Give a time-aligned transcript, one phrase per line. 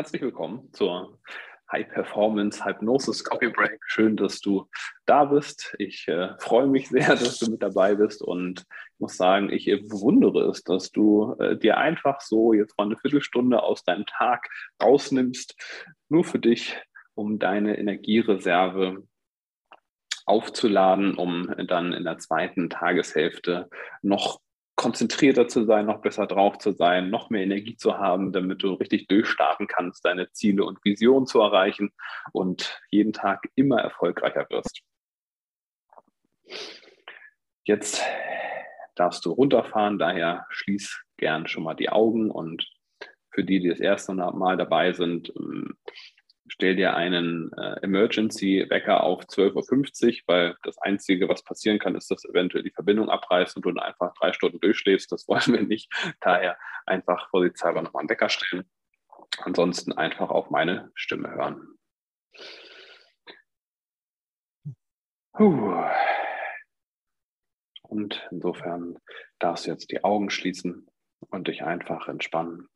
[0.00, 1.20] herzlich willkommen zur
[1.70, 3.78] High Performance Hypnosis Coffee Break.
[3.84, 4.66] Schön, dass du
[5.04, 5.74] da bist.
[5.78, 9.66] Ich äh, freue mich sehr, dass du mit dabei bist und ich muss sagen, ich
[9.66, 14.48] bewundere es, dass du äh, dir einfach so jetzt mal eine Viertelstunde aus deinem Tag
[14.82, 15.54] rausnimmst,
[16.08, 16.78] nur für dich,
[17.12, 19.06] um deine Energiereserve
[20.24, 23.68] aufzuladen, um dann in der zweiten Tageshälfte
[24.00, 24.40] noch
[24.80, 28.72] konzentrierter zu sein, noch besser drauf zu sein, noch mehr Energie zu haben, damit du
[28.72, 31.92] richtig durchstarten kannst, deine Ziele und Visionen zu erreichen
[32.32, 34.80] und jeden Tag immer erfolgreicher wirst.
[37.64, 38.02] Jetzt
[38.94, 42.66] darfst du runterfahren, daher schließ gern schon mal die Augen und
[43.32, 45.30] für die, die das erste Mal dabei sind,
[46.50, 52.10] stell dir einen äh, Emergency-Wecker auf 12.50 Uhr, weil das Einzige, was passieren kann, ist,
[52.10, 55.10] dass eventuell die Verbindung abreißt und du dann einfach drei Stunden durchschläfst.
[55.12, 55.90] Das wollen wir nicht.
[56.20, 58.64] Daher einfach vorsichtshalber nochmal einen Wecker stellen.
[59.38, 61.78] Ansonsten einfach auf meine Stimme hören.
[65.32, 65.84] Puh.
[67.82, 68.98] Und insofern
[69.38, 70.88] darfst du jetzt die Augen schließen
[71.30, 72.68] und dich einfach entspannen.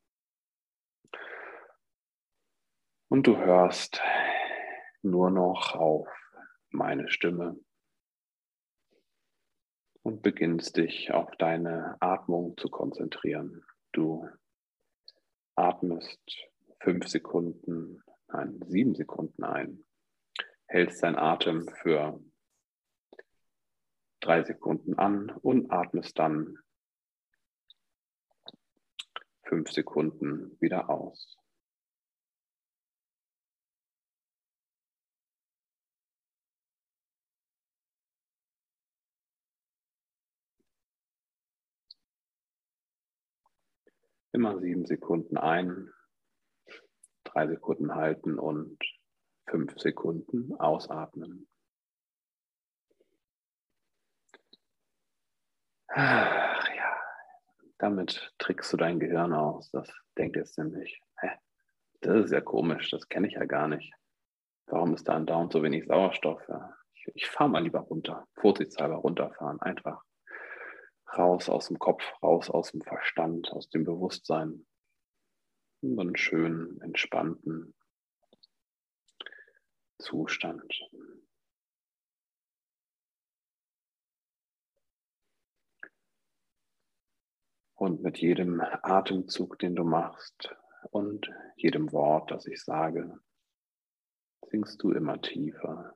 [3.15, 4.01] Und du hörst
[5.01, 6.05] nur noch auf
[6.69, 7.57] meine Stimme
[10.01, 13.65] und beginnst dich auf deine Atmung zu konzentrieren.
[13.93, 14.27] Du
[15.55, 16.19] atmest
[16.81, 19.85] fünf Sekunden, nein, sieben Sekunden ein,
[20.65, 22.21] hältst deinen Atem für
[24.19, 26.57] drei Sekunden an und atmest dann
[29.43, 31.37] fünf Sekunden wieder aus.
[44.35, 45.93] Immer sieben Sekunden ein,
[47.23, 48.77] drei Sekunden halten und
[49.49, 51.47] fünf Sekunden ausatmen.
[55.87, 57.01] Ach ja,
[57.77, 59.71] damit trickst du dein Gehirn aus.
[59.71, 61.29] Das denkt jetzt nämlich, hä,
[62.01, 63.93] das ist ja komisch, das kenne ich ja gar nicht.
[64.65, 66.41] Warum ist da Down so wenig Sauerstoff?
[66.49, 70.03] Ja, ich, ich fahre mal lieber runter, vorsichtshalber runterfahren, einfach
[71.17, 74.65] raus aus dem Kopf, raus aus dem Verstand, aus dem Bewusstsein.
[75.81, 77.75] In so einen schönen, entspannten
[79.99, 80.73] Zustand.
[87.75, 90.55] Und mit jedem Atemzug, den du machst
[90.91, 93.19] und jedem Wort, das ich sage,
[94.49, 95.95] sinkst du immer tiefer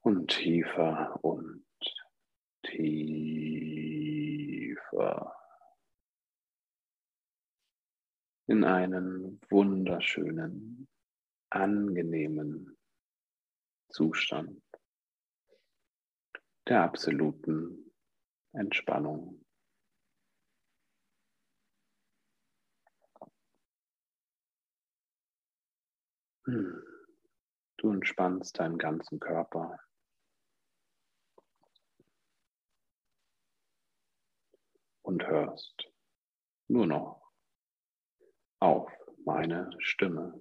[0.00, 1.65] und tiefer und
[2.66, 4.26] tiefer
[8.48, 10.88] in einen wunderschönen,
[11.50, 12.76] angenehmen
[13.88, 14.62] Zustand
[16.68, 17.92] der absoluten
[18.52, 19.44] Entspannung.
[26.46, 26.82] Hm.
[27.78, 29.78] Du entspannst deinen ganzen Körper.
[35.06, 35.88] Und hörst
[36.66, 37.30] nur noch
[38.58, 38.90] auf
[39.24, 40.40] meine Stimme.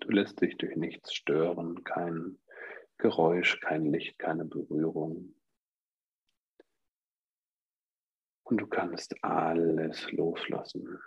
[0.00, 2.38] Du lässt dich durch nichts stören, kein
[2.98, 5.34] Geräusch, kein Licht, keine Berührung.
[8.42, 11.00] Und du kannst alles loslassen.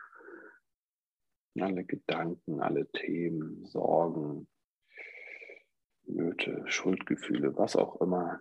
[1.60, 4.48] Alle Gedanken, alle Themen, Sorgen,
[6.06, 8.40] Nöte, Schuldgefühle, was auch immer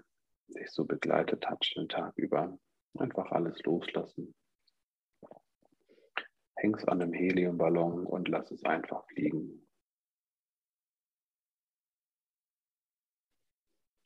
[0.48, 2.58] dich so begleitet hat den Tag über.
[2.98, 4.34] Einfach alles loslassen.
[6.56, 9.66] Häng's an einem Heliumballon und lass es einfach fliegen.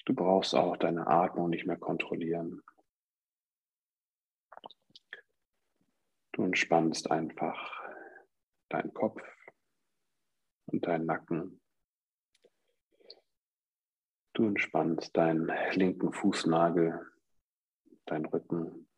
[0.05, 2.63] Du brauchst auch deine Atmung nicht mehr kontrollieren.
[6.33, 7.83] Du entspannst einfach
[8.69, 9.23] deinen Kopf
[10.67, 11.61] und deinen Nacken.
[14.35, 17.14] Du entspannst deinen linken Fußnagel
[18.07, 18.89] dein Rücken,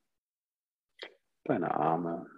[1.44, 2.28] deine Arme,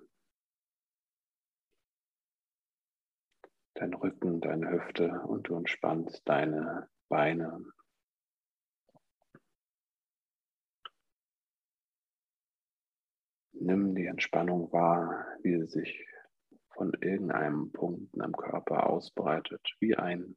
[3.74, 7.64] dein Rücken, deine Hüfte und du entspannst deine Beine.
[13.52, 16.06] Nimm die Entspannung wahr, wie sie sich
[16.74, 20.36] von irgendeinem Punkt deinem Körper ausbreitet, wie ein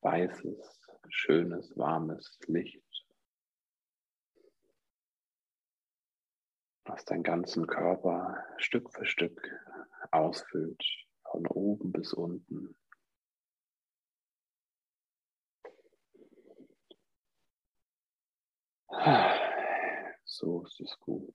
[0.00, 2.82] weißes, schönes, warmes Licht
[6.92, 9.40] Lass deinen ganzen Körper Stück für Stück
[10.10, 10.84] ausfüllt,
[11.22, 12.76] von oben bis unten.
[20.24, 21.34] So ist es gut.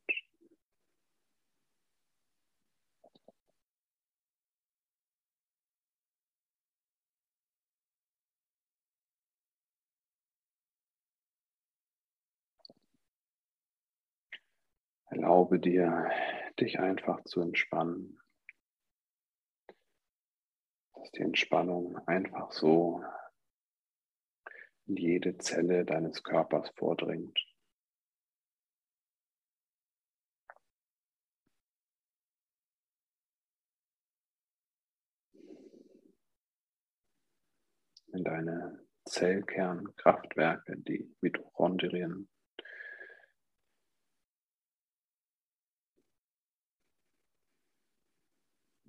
[15.17, 16.11] Erlaube dir,
[16.59, 18.19] dich einfach zu entspannen.
[20.93, 23.03] Dass die Entspannung einfach so
[24.85, 27.35] in jede Zelle deines Körpers vordringt.
[38.13, 42.29] In deine Zellkernkraftwerke, die Mitochondrien,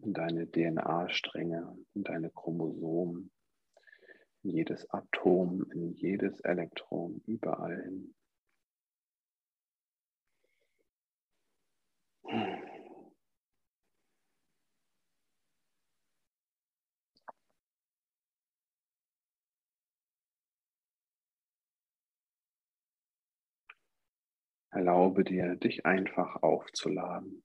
[0.09, 3.31] in deine DNA-Stränge, in deine Chromosomen,
[4.43, 8.15] in jedes Atom, in jedes Elektron, überall hin.
[24.71, 27.43] Erlaube dir, dich einfach aufzuladen.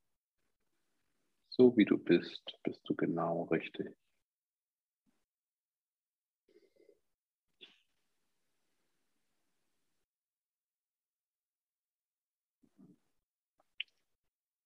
[1.55, 3.95] So wie du bist, bist du genau richtig.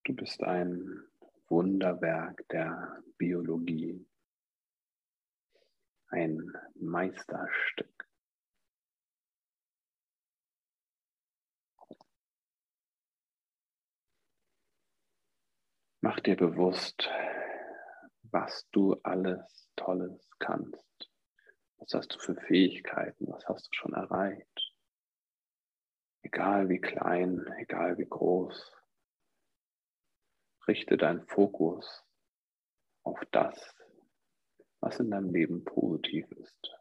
[0.05, 1.03] Du bist ein
[1.49, 4.07] Wunderwerk der Biologie,
[6.07, 8.06] ein Meisterstück.
[16.07, 17.09] Mach dir bewusst,
[18.31, 21.11] was du alles Tolles kannst.
[21.79, 23.27] Was hast du für Fähigkeiten?
[23.27, 24.73] Was hast du schon erreicht?
[26.21, 28.73] Egal wie klein, egal wie groß.
[30.65, 32.05] Richte deinen Fokus
[33.03, 33.75] auf das,
[34.79, 36.73] was in deinem Leben positiv ist.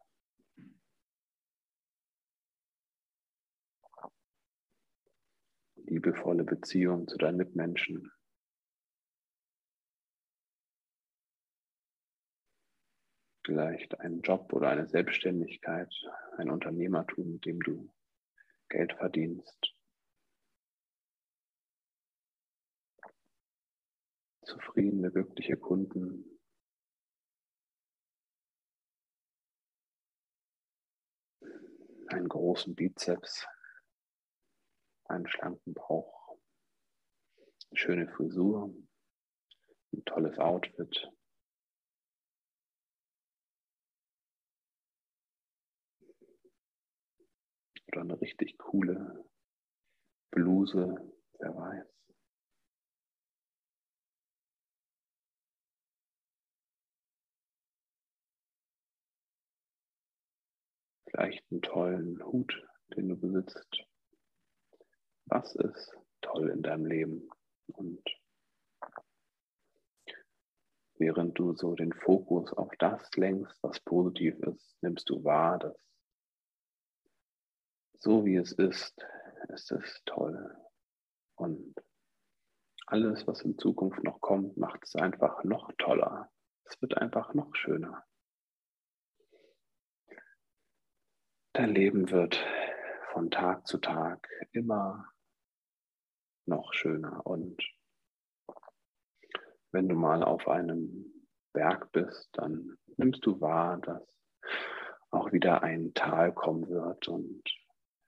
[5.75, 8.09] Liebevolle Beziehung zu deinen Mitmenschen,
[13.47, 15.89] vielleicht einen Job oder eine Selbstständigkeit,
[16.37, 17.89] ein Unternehmertum, mit dem du
[18.67, 19.73] Geld verdienst.
[24.43, 26.25] Zufriedene, glückliche Kunden.
[32.07, 33.47] Einen großen Bizeps,
[35.05, 36.37] einen schlanken Bauch,
[37.69, 38.73] eine schöne Frisur,
[39.93, 41.09] ein tolles Outfit.
[47.97, 49.25] Oder eine richtig coole
[50.29, 50.95] Bluse,
[51.39, 51.87] wer weiß.
[61.09, 62.63] Vielleicht einen tollen Hut,
[62.95, 63.83] den du besitzt.
[65.25, 67.27] Was ist toll in deinem Leben?
[67.65, 68.03] Und
[70.99, 75.87] während du so den Fokus auf das lenkst, was positiv ist, nimmst du wahr, dass
[77.99, 79.05] so wie es ist,
[79.49, 80.55] ist es toll.
[81.35, 81.75] Und
[82.85, 86.31] alles, was in Zukunft noch kommt, macht es einfach noch toller.
[86.63, 88.03] Es wird einfach noch schöner.
[91.53, 92.43] Dein Leben wird
[93.11, 95.11] von Tag zu Tag immer
[96.45, 97.25] noch schöner.
[97.25, 97.61] Und
[99.71, 101.11] wenn du mal auf einem
[101.53, 104.03] Berg bist, dann nimmst du wahr, dass
[105.09, 107.43] auch wieder ein Tal kommen wird und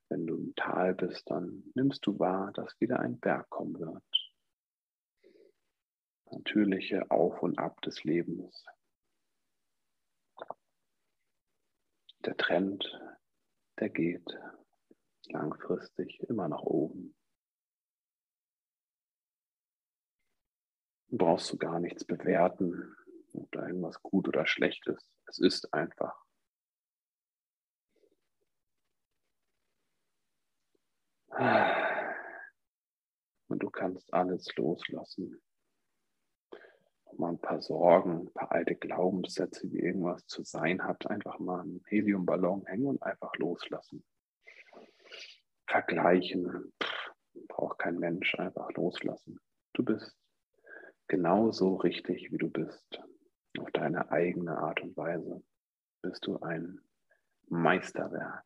[0.09, 4.03] wenn du im Tal bist, dann nimmst du wahr, dass wieder ein Berg kommen wird.
[6.31, 8.65] Natürliche Auf und Ab des Lebens.
[12.25, 12.99] Der Trend,
[13.79, 14.37] der geht
[15.27, 17.15] langfristig immer nach oben.
[21.07, 22.95] Du brauchst du gar nichts bewerten,
[23.33, 25.11] ob da irgendwas gut oder schlecht ist.
[25.25, 26.28] Es ist einfach.
[33.47, 35.41] Und du kannst alles loslassen.
[37.17, 41.61] Mal ein paar Sorgen, ein paar alte Glaubenssätze, wie irgendwas zu sein hat, einfach mal
[41.61, 44.05] einen Heliumballon hängen und einfach loslassen.
[45.67, 46.71] Vergleichen,
[47.47, 49.39] braucht kein Mensch, einfach loslassen.
[49.73, 50.15] Du bist
[51.07, 53.01] genauso richtig, wie du bist,
[53.57, 55.43] auf deine eigene Art und Weise,
[56.01, 56.79] bist du ein
[57.47, 58.45] Meisterwerk,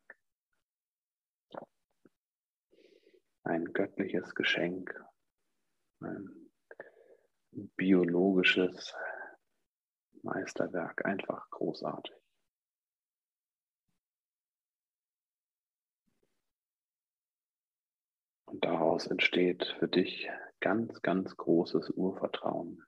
[3.44, 5.04] ein göttliches Geschenk,
[6.00, 6.50] ein
[7.76, 8.94] biologisches
[10.22, 12.14] Meisterwerk, einfach großartig.
[18.46, 22.82] Und daraus entsteht für dich ganz, ganz großes Urvertrauen.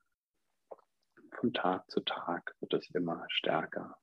[1.33, 3.99] Von Tag zu Tag wird es immer stärker.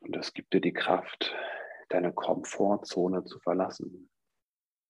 [0.00, 1.32] Und das gibt dir die Kraft,
[1.92, 4.10] deine Komfortzone zu verlassen,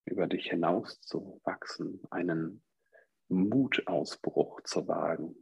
[0.04, 2.64] über dich hinaus zu wachsen, einen
[3.28, 5.36] Mutausbruch zu wagen.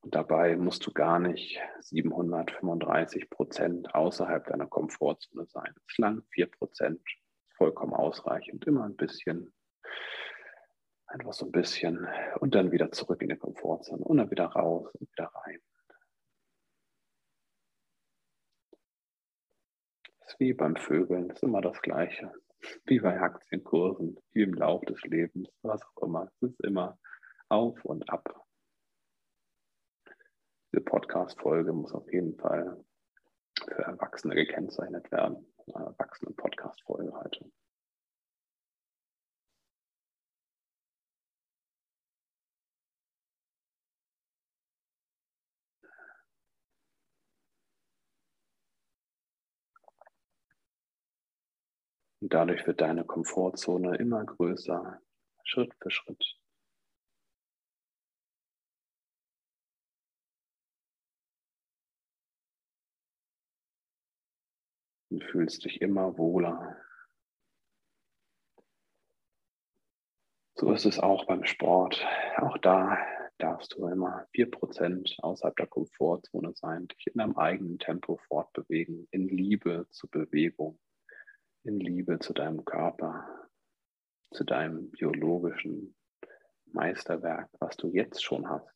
[0.00, 5.74] Und dabei musst du gar nicht 735 Prozent außerhalb deiner Komfortzone sein.
[5.86, 7.02] Es lang 4 Prozent,
[7.56, 8.64] vollkommen ausreichend.
[8.66, 9.52] Immer ein bisschen,
[11.06, 12.08] einfach so ein bisschen
[12.40, 15.60] und dann wieder zurück in die Komfortzone und dann wieder raus und wieder rein.
[20.20, 22.32] Das ist wie beim Vögeln, das ist immer das Gleiche.
[22.86, 26.30] Wie bei Aktienkursen, wie im Lauf des Lebens, was auch immer.
[26.40, 26.98] Es ist immer
[27.48, 28.44] auf und ab.
[30.72, 32.84] Diese Podcast-Folge muss auf jeden Fall
[33.64, 35.46] für Erwachsene gekennzeichnet werden.
[35.74, 37.50] Eine Erwachsenen-Podcast-Folge heute.
[52.20, 55.00] Und dadurch wird deine Komfortzone immer größer,
[55.44, 56.38] Schritt für Schritt.
[65.10, 66.76] Du fühlst dich immer wohler.
[70.54, 72.04] So ist es auch beim Sport.
[72.36, 72.98] Auch da
[73.38, 79.28] darfst du immer 4% außerhalb der Komfortzone sein, dich in deinem eigenen Tempo fortbewegen, in
[79.28, 80.80] Liebe zur Bewegung
[81.64, 83.48] in Liebe zu deinem Körper,
[84.32, 85.94] zu deinem biologischen
[86.66, 88.74] Meisterwerk, was du jetzt schon hast.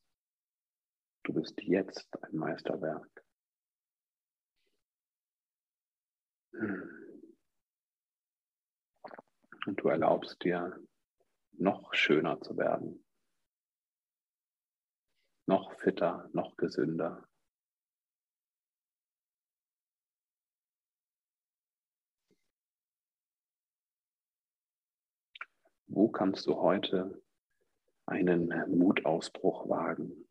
[1.25, 3.09] Du bist jetzt ein Meisterwerk.
[9.67, 10.79] Und du erlaubst dir,
[11.53, 13.05] noch schöner zu werden,
[15.47, 17.29] noch fitter, noch gesünder,
[25.95, 27.23] Wo kannst du heute
[28.07, 30.27] einen Mutausbruch wagen?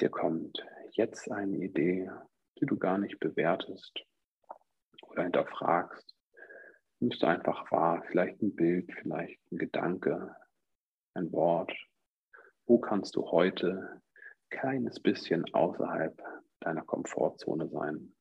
[0.00, 2.10] Dir kommt jetzt eine Idee,
[2.58, 4.06] die du gar nicht bewertest
[5.02, 6.16] oder hinterfragst.
[7.00, 10.34] Nimmst du einfach wahr, vielleicht ein Bild, vielleicht ein Gedanke,
[11.12, 11.76] ein Wort.
[12.64, 14.00] Wo kannst du heute
[14.48, 16.18] kleines bisschen außerhalb
[16.60, 18.16] deiner Komfortzone sein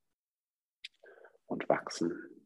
[1.45, 2.38] und wachsen?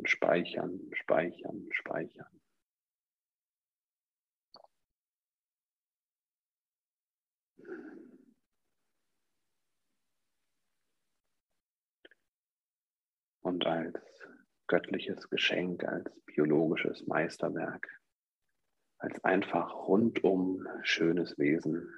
[0.00, 2.40] Und speichern, speichern, speichern.
[13.42, 14.00] Und als
[14.68, 17.86] göttliches Geschenk, als biologisches Meisterwerk,
[18.96, 21.92] als einfach rundum schönes Wesen,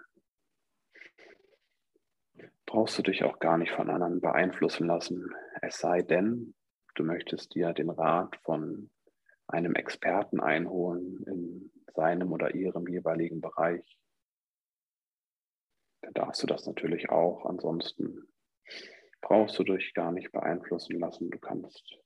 [2.67, 5.33] brauchst du dich auch gar nicht von anderen beeinflussen lassen.
[5.61, 6.57] Es sei denn,
[6.95, 8.91] du möchtest dir den Rat von
[9.47, 13.99] einem Experten einholen in seinem oder ihrem jeweiligen Bereich,
[16.03, 17.45] dann darfst du das natürlich auch.
[17.47, 18.29] Ansonsten
[19.21, 21.31] brauchst du dich gar nicht beeinflussen lassen.
[21.31, 21.99] Du kannst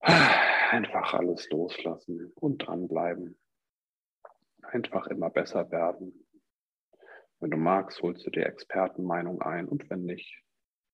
[0.00, 3.38] einfach alles loslassen und dranbleiben.
[4.62, 6.26] Einfach immer besser werden.
[7.40, 10.42] Wenn du magst, holst du dir Expertenmeinung ein und wenn nicht,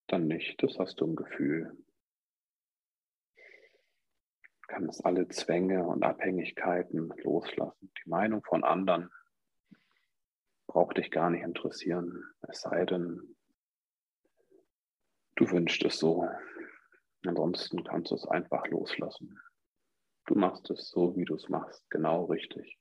[0.09, 0.63] dann nicht.
[0.63, 1.84] Das hast du im Gefühl
[4.75, 7.93] kannst alle Zwänge und Abhängigkeiten loslassen.
[8.05, 9.09] Die Meinung von anderen
[10.67, 13.37] braucht dich gar nicht interessieren, es sei denn,
[15.37, 16.29] du wünschst es so.
[17.25, 19.39] Ansonsten kannst du es einfach loslassen.
[20.27, 22.79] Du machst es so, wie du es machst, genau richtig.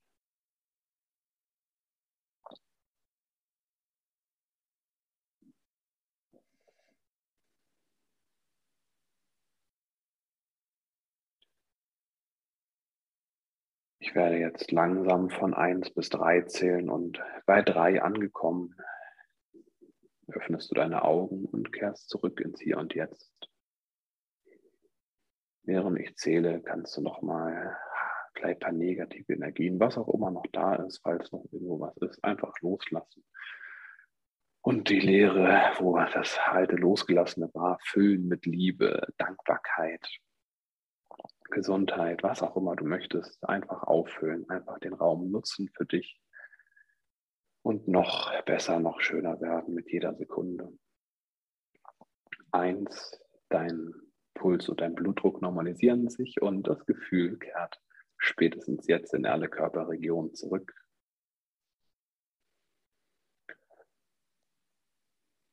[14.13, 18.75] Ich werde jetzt langsam von 1 bis 3 zählen und bei 3 angekommen,
[20.27, 23.33] öffnest du deine Augen und kehrst zurück ins Hier und Jetzt.
[25.63, 27.75] Während ich zähle, kannst du nochmal
[28.35, 31.97] vielleicht ein paar negative Energien, was auch immer noch da ist, falls noch irgendwo was
[31.97, 33.25] ist, einfach loslassen.
[34.61, 40.07] Und die Leere, wo das alte Losgelassene war, füllen mit Liebe, Dankbarkeit,
[41.53, 46.19] Gesundheit, was auch immer du möchtest, einfach auffüllen, einfach den Raum nutzen für dich
[47.61, 50.77] und noch besser, noch schöner werden mit jeder Sekunde.
[52.51, 53.19] Eins,
[53.49, 53.93] dein
[54.33, 57.79] Puls und dein Blutdruck normalisieren sich und das Gefühl kehrt
[58.17, 60.73] spätestens jetzt in alle Körperregionen zurück.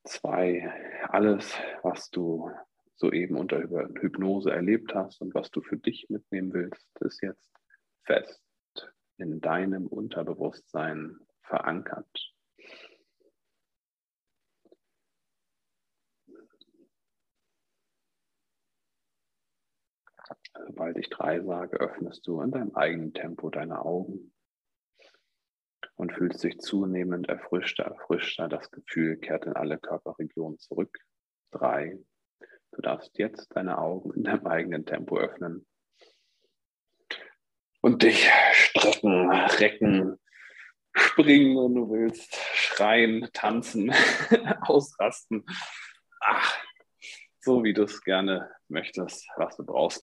[0.05, 0.73] Zwei,
[1.09, 2.51] alles, was du
[3.01, 3.59] soeben unter
[3.99, 7.51] Hypnose erlebt hast und was du für dich mitnehmen willst, ist jetzt
[8.05, 8.43] fest
[9.17, 12.35] in deinem Unterbewusstsein verankert.
[20.67, 24.33] Sobald ich drei sage, öffnest du in deinem eigenen Tempo deine Augen
[25.97, 28.49] und fühlst dich zunehmend erfrischter, erfrischter.
[28.49, 30.99] Das Gefühl kehrt in alle Körperregionen zurück.
[31.51, 31.99] Drei.
[32.73, 35.67] Du darfst jetzt deine Augen in deinem eigenen Tempo öffnen
[37.81, 40.21] und dich strecken, recken,
[40.95, 43.93] springen, wenn du willst, schreien, tanzen,
[44.63, 45.45] ausrasten.
[46.21, 46.59] Ach,
[47.41, 49.99] so wie du es gerne möchtest, was du brauchst.